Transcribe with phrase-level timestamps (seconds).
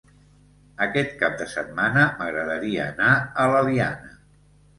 [0.85, 3.11] Aquest cap de setmana m'agradaria anar
[3.45, 4.13] a l'Eliana.